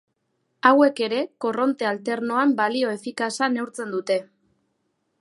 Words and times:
Hauek 0.69 1.01
ere 1.07 1.19
korronte 1.45 1.89
alternoan 1.91 2.57
balio 2.63 2.97
efikaza 2.97 3.53
neurtzen 3.59 3.97
dute. 3.99 4.19